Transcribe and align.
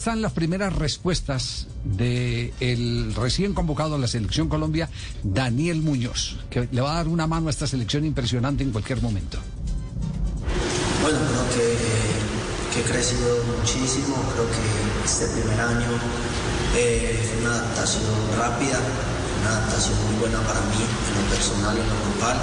Están 0.00 0.22
las 0.22 0.30
primeras 0.30 0.72
respuestas 0.76 1.66
del 1.82 2.54
el 2.60 3.14
recién 3.16 3.52
convocado 3.52 3.96
a 3.96 3.98
la 3.98 4.06
selección 4.06 4.48
Colombia, 4.48 4.88
Daniel 5.24 5.82
Muñoz, 5.82 6.36
que 6.50 6.68
le 6.70 6.80
va 6.80 6.92
a 6.92 6.94
dar 6.94 7.08
una 7.08 7.26
mano 7.26 7.48
a 7.48 7.50
esta 7.50 7.66
selección 7.66 8.04
impresionante 8.04 8.62
en 8.62 8.70
cualquier 8.70 9.02
momento. 9.02 9.38
Bueno, 11.02 11.18
creo 11.18 11.42
que, 11.50 11.74
que 12.72 12.80
he 12.80 12.92
crecido 12.92 13.42
muchísimo, 13.58 14.14
creo 14.34 14.46
que 14.46 15.04
este 15.04 15.26
primer 15.34 15.60
año 15.60 15.90
eh, 16.76 17.18
fue 17.18 17.40
una 17.40 17.58
adaptación 17.58 18.04
rápida, 18.38 18.78
una 19.40 19.50
adaptación 19.50 19.98
muy 20.06 20.20
buena 20.20 20.38
para 20.46 20.60
mí 20.60 20.78
en 20.78 21.24
lo 21.24 21.28
personal 21.28 21.76
y 21.76 21.80
en 21.80 21.88
lo 21.88 21.98
grupal. 22.06 22.38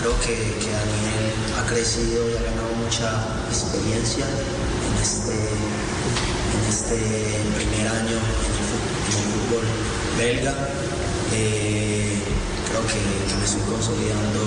Creo 0.00 0.20
que, 0.20 0.36
que 0.60 0.70
Daniel 0.70 1.32
ha 1.56 1.66
crecido 1.66 2.28
y 2.28 2.36
ha 2.36 2.42
ganado 2.42 2.74
mucha 2.76 3.24
experiencia 3.48 4.26
en 4.28 5.02
este, 5.02 5.32
en 6.54 6.62
este 6.70 6.96
primer 7.58 7.86
año 7.88 8.18
en 8.18 8.52
el 8.54 9.26
fútbol, 9.34 9.66
belga. 10.18 10.54
Eh, 11.32 12.18
creo 12.70 12.86
que, 12.86 13.00
me 13.38 13.44
estoy 13.44 13.62
consolidando 13.62 14.40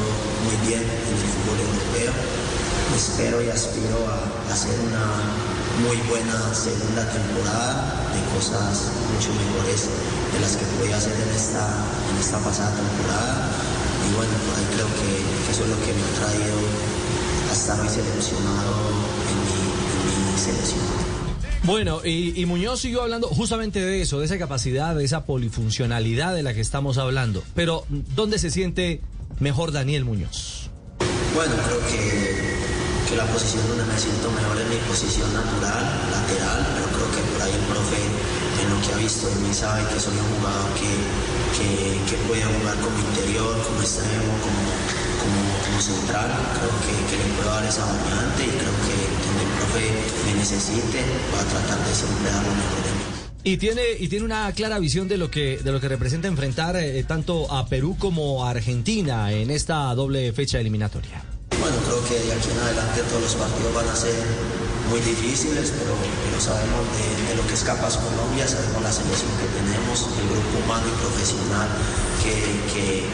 muy 0.47 0.55
bien 0.67 0.81
en 0.81 1.13
el 1.13 1.29
fútbol 1.35 1.59
europeo 1.59 2.47
espero 2.97 3.41
y 3.43 3.49
aspiro 3.49 4.09
a 4.09 4.51
hacer 4.51 4.73
una 4.89 5.05
muy 5.85 5.97
buena 6.09 6.53
segunda 6.53 7.05
temporada 7.05 8.09
de 8.09 8.21
cosas 8.33 8.89
mucho 9.13 9.29
mejores 9.37 9.85
de 10.33 10.39
las 10.39 10.57
que 10.57 10.65
pude 10.65 10.93
hacer 10.93 11.13
en 11.13 11.29
esta, 11.35 11.61
en 12.09 12.17
esta 12.17 12.39
pasada 12.39 12.73
temporada. 12.73 13.53
Y 14.01 14.15
bueno, 14.15 14.33
por 14.49 14.57
ahí 14.57 14.65
creo 14.73 14.87
que, 14.97 15.13
que 15.45 15.51
eso 15.51 15.63
es 15.63 15.69
lo 15.69 15.79
que 15.85 15.93
me 15.93 16.01
ha 16.01 16.13
traído 16.17 16.57
a 17.49 17.53
estar 17.53 17.79
hoy 17.79 17.89
seleccionado 17.89 18.73
en 19.29 19.37
mi, 19.45 19.61
en 19.61 20.33
mi 20.33 20.39
selección. 20.39 21.16
Bueno, 21.63 22.01
y, 22.05 22.39
y, 22.39 22.45
Muñoz 22.45 22.81
siguió 22.81 23.01
hablando 23.01 23.27
justamente 23.27 23.83
de 23.83 24.01
eso, 24.01 24.19
de 24.19 24.25
esa 24.25 24.37
capacidad, 24.37 24.95
de 24.95 25.03
esa 25.03 25.25
polifuncionalidad 25.25 26.33
de 26.33 26.43
la 26.43 26.53
que 26.53 26.61
estamos 26.61 26.97
hablando. 26.97 27.43
Pero, 27.55 27.85
¿dónde 27.89 28.39
se 28.39 28.51
siente 28.51 29.01
mejor 29.39 29.71
Daniel 29.71 30.05
Muñoz? 30.05 30.69
Bueno, 31.35 31.53
creo 31.65 31.79
que 31.87 32.47
que 33.07 33.15
la 33.15 33.25
posición 33.31 33.63
donde 33.69 33.85
me 33.85 33.97
siento 33.97 34.29
mejor 34.31 34.59
es 34.59 34.67
mi 34.67 34.75
posición 34.83 35.31
natural, 35.31 35.83
lateral, 36.11 36.59
pero 36.75 36.87
creo 36.91 37.09
que 37.15 37.21
por 37.31 37.41
ahí 37.41 37.53
el 37.55 37.65
profe, 37.71 37.99
en 38.03 38.67
lo 38.67 38.77
que 38.83 38.89
ha 38.91 38.97
visto 38.97 39.29
de 39.31 39.35
mí, 39.47 39.53
sabe 39.53 39.79
que 39.87 39.95
soy 39.99 40.11
un 40.11 40.27
jugador 40.35 40.67
que, 40.75 40.91
que, 41.55 41.69
que 42.03 42.15
puede 42.27 42.43
jugar 42.43 42.75
como 42.83 42.99
interior, 42.99 43.55
como 43.63 43.79
extremo, 43.79 44.35
como, 45.27 45.65
como, 45.65 45.81
central. 45.81 46.29
Creo 46.55 46.73
que, 46.83 46.93
que, 47.09 47.15
le 47.19 47.33
puedo 47.35 47.49
dar 47.49 47.65
esa 47.65 47.83
variante 47.85 48.43
y 48.43 48.53
creo 48.55 48.75
que 48.87 48.95
donde 49.27 49.43
el 49.43 49.51
profe 49.59 49.85
me 50.25 50.33
necesite, 50.39 50.99
voy 51.31 51.39
a 51.39 51.45
tratar 51.45 51.79
de 51.85 51.93
siempre 51.93 52.31
dar 52.31 52.43
lo 52.43 52.53
mejor 52.55 52.81
de 52.83 52.91
mí. 52.95 53.17
Y 53.43 53.57
tiene, 53.57 53.81
y 53.99 54.07
tiene 54.09 54.25
una 54.25 54.51
clara 54.51 54.79
visión 54.79 55.07
de 55.07 55.17
lo 55.17 55.31
que, 55.31 55.57
de 55.57 55.71
lo 55.71 55.79
que 55.79 55.87
representa 55.87 56.27
enfrentar 56.27 56.75
eh, 56.75 57.03
tanto 57.03 57.51
a 57.51 57.67
Perú 57.67 57.95
como 57.97 58.45
a 58.45 58.49
Argentina 58.49 59.31
en 59.31 59.51
esta 59.51 59.93
doble 59.95 60.33
fecha 60.33 60.59
eliminatoria. 60.59 61.23
Bueno, 61.59 61.77
creo 61.85 62.03
que 62.05 62.25
de 62.27 62.33
aquí 62.33 62.49
en 62.51 62.59
adelante 62.59 63.01
todos 63.09 63.21
los 63.21 63.35
partidos 63.35 63.73
van 63.73 63.87
a 63.87 63.95
ser 63.95 64.66
muy 64.89 64.99
difíciles, 65.01 65.73
pero, 65.77 65.95
sabemos 66.39 66.85
de, 66.95 67.35
lo 67.35 67.45
que 67.47 67.53
es 67.53 67.63
capaz 67.63 67.97
Colombia, 67.97 68.47
sabemos 68.47 68.81
la 68.81 68.91
selección 68.91 69.31
que 69.41 69.47
tenemos, 69.57 70.07
el 70.21 70.27
grupo 70.29 70.63
humano 70.63 70.85
y 70.85 70.95
profesional 71.01 71.67
que, 72.23 72.33
que, 72.73 73.05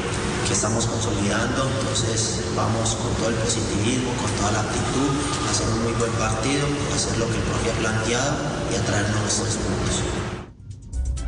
estamos 0.51 0.85
consolidando. 0.85 1.67
Entonces 1.79 2.41
vamos 2.55 2.93
con 2.93 3.09
todo 3.15 3.29
el 3.29 3.35
positivismo, 3.35 4.13
con 4.21 4.29
toda 4.37 4.51
la 4.51 4.59
actitud, 4.59 5.09
a 5.47 5.49
hacer 5.49 5.67
un 5.67 5.83
muy 5.83 5.93
buen 5.93 6.11
partido, 6.11 6.67
hacer 6.93 7.17
lo 7.17 7.25
que 7.25 7.37
el 7.37 7.41
profe 7.41 7.71
ha 7.71 7.73
planteado 7.79 8.37
y 8.71 8.75
a 8.75 8.85
traernos 8.85 9.33
puntos. 9.33 10.42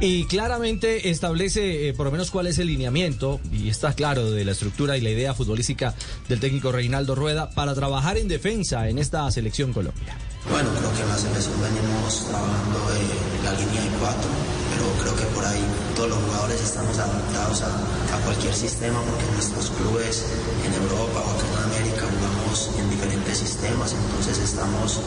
Y 0.02 0.26
claramente 0.26 1.10
establece 1.10 1.88
eh, 1.88 1.94
por 1.94 2.06
lo 2.06 2.12
menos 2.12 2.30
cuál 2.30 2.48
es 2.48 2.60
el 2.60 2.68
lineamiento, 2.68 3.40
y 3.52 3.70
está 3.70 3.94
claro 3.94 4.30
de 4.30 4.44
la 4.44 4.52
estructura 4.52 4.98
y 4.98 5.02
la 5.02 5.10
idea 5.10 5.34
futbolística 5.34 5.96
del 6.28 6.40
técnico 6.40 6.72
Reinaldo 6.72 7.16
Rueda 7.16 7.50
para 7.52 7.74
trabajar 7.74 8.18
en 8.18 8.28
defensa 8.28 8.90
en 8.90 8.98
esta 9.00 9.30
selección 9.32 9.72
Colombia. 9.72 10.18
Bueno, 10.52 10.70
creo 10.78 10.94
que 10.94 11.02
en 11.02 11.10
la 11.10 11.18
selección 11.18 11.56
venimos 11.62 12.28
trabajando 12.28 12.80
en 12.92 13.46
la 13.46 13.54
línea 13.54 13.82
de 13.82 13.98
cuatro, 13.98 14.30
pero 14.70 14.86
creo 15.02 15.16
que 15.16 15.34
por 15.34 15.46
ahí 15.46 15.64
todos 15.96 16.10
los 16.10 16.20
jugadores 16.20 16.62
estamos 16.62 16.98
adaptados 17.00 17.62
a, 17.64 17.96
cualquier 18.26 18.56
sistema 18.56 19.00
porque 19.04 19.24
nuestros 19.34 19.70
clubes 19.70 20.26
en 20.66 20.74
Europa 20.74 21.22
o 21.22 21.32
en 21.38 21.64
América 21.72 22.08
jugamos 22.10 22.72
en 22.80 22.90
diferentes 22.90 23.38
sistemas, 23.38 23.94
entonces 23.94 24.40
estamos, 24.40 25.00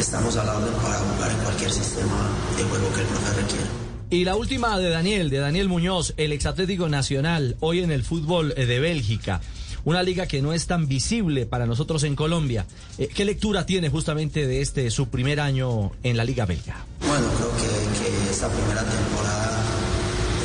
estamos 0.00 0.36
a 0.36 0.44
la 0.44 0.54
para 0.54 0.98
jugar 0.98 1.30
en 1.30 1.38
cualquier 1.44 1.70
sistema 1.70 2.28
de 2.56 2.64
juego 2.64 2.92
que 2.92 3.00
el 3.02 3.06
profe 3.06 3.40
requiera. 3.40 3.85
Y 4.08 4.24
la 4.24 4.36
última 4.36 4.78
de 4.78 4.88
Daniel, 4.88 5.30
de 5.30 5.38
Daniel 5.38 5.68
Muñoz, 5.68 6.14
el 6.16 6.30
exatlético 6.30 6.88
nacional, 6.88 7.56
hoy 7.58 7.80
en 7.80 7.90
el 7.90 8.04
fútbol 8.04 8.54
de 8.54 8.78
Bélgica. 8.78 9.40
Una 9.84 10.04
liga 10.04 10.26
que 10.26 10.40
no 10.42 10.52
es 10.52 10.68
tan 10.68 10.86
visible 10.86 11.44
para 11.44 11.66
nosotros 11.66 12.04
en 12.04 12.14
Colombia. 12.14 12.66
Eh, 12.98 13.08
¿Qué 13.08 13.24
lectura 13.24 13.66
tiene 13.66 13.88
justamente 13.88 14.46
de 14.46 14.60
este 14.60 14.90
su 14.92 15.08
primer 15.08 15.40
año 15.40 15.90
en 16.04 16.16
la 16.16 16.24
liga 16.24 16.46
belga? 16.46 16.86
Bueno, 17.00 17.26
creo 17.36 17.50
que, 17.50 17.66
que 17.98 18.30
esta 18.30 18.48
primera 18.48 18.84
temporada 18.84 19.62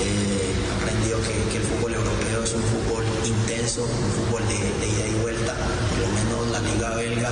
eh, 0.01 1.51
que, 1.51 1.57
el 1.57 1.63
fútbol 1.63 1.93
europeo 1.93 2.43
es 2.43 2.53
un 2.53 2.63
fútbol 2.63 3.03
intenso, 3.27 3.83
un 3.83 4.11
fútbol 4.25 4.41
de, 4.47 4.57
de 4.57 4.91
ida 4.91 5.07
y 5.07 5.21
vuelta. 5.21 5.53
Por 5.53 5.99
lo 5.99 6.13
menos 6.13 6.51
la 6.51 6.59
liga 6.73 6.95
belga 6.95 7.31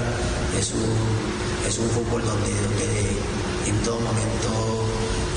es 0.60 0.74
un, 0.74 1.68
es 1.68 1.78
un 1.80 1.90
fútbol 1.90 2.22
donde, 2.24 2.50
donde 2.50 3.70
en 3.70 3.84
todo 3.84 4.00
momento 4.00 4.89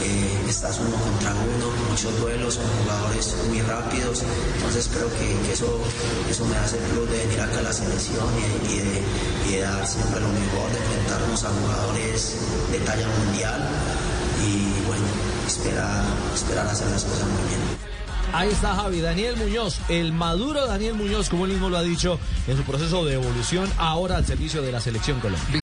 eh, 0.03 0.45
estás 0.49 0.79
uno 0.81 0.97
contra 0.97 1.31
uno, 1.31 1.71
muchos 1.89 2.19
duelos, 2.21 2.55
son 2.55 2.65
jugadores 2.83 3.37
muy 3.49 3.61
rápidos, 3.63 4.23
entonces 4.57 4.89
creo 4.93 5.09
que, 5.09 5.53
eso, 5.53 5.81
eso 6.29 6.45
me 6.47 6.57
hace 6.57 6.79
el 6.79 6.85
club 6.91 7.09
de 7.09 7.19
venir 7.19 7.41
acá 7.41 7.59
a 7.59 7.63
la 7.63 7.73
selección 7.73 8.27
y, 8.69 8.73
y, 8.73 9.53
de, 9.53 9.61
dar 9.61 9.87
siempre 9.87 10.21
lo 10.21 10.29
mejor, 10.29 10.71
de 10.73 10.79
enfrentarnos 10.79 11.45
a 11.45 11.49
jugadores 11.51 12.37
de 12.71 12.79
talla 12.81 13.07
mundial 13.07 13.69
y 14.47 14.87
bueno, 14.87 15.05
esperar, 15.47 16.05
esperar 16.35 16.67
hacer 16.67 16.91
las 16.91 17.05
cosas 17.05 17.29
muy 17.29 17.49
bien. 17.49 17.93
Ahí 18.33 18.49
está 18.49 18.75
Javi, 18.75 19.01
Daniel 19.01 19.37
Muñoz, 19.37 19.79
el 19.89 20.13
maduro 20.13 20.67
Daniel 20.67 20.95
Muñoz, 20.95 21.29
como 21.29 21.45
él 21.45 21.53
mismo 21.53 21.69
lo 21.69 21.77
ha 21.77 21.83
dicho, 21.83 22.19
en 22.49 22.57
su 22.57 22.63
proceso 22.63 23.05
de 23.05 23.15
evolución 23.15 23.71
ahora 23.77 24.17
al 24.17 24.27
servicio 24.27 24.63
de 24.63 24.73
la 24.73 24.81
selección 24.81 25.21
Colombia. 25.21 25.62